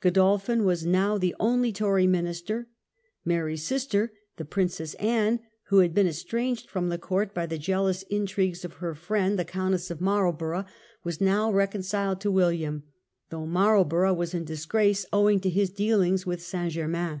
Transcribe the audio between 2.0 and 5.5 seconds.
minister. Mary's sister, the Princess Anne,